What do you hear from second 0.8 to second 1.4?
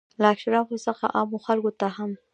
څخه عامو